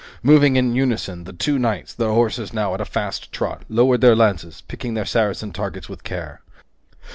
[0.23, 4.15] Moving in unison, the two knights, their horses now at a fast trot, lowered their
[4.15, 6.41] lances, picking their Saracen targets with care.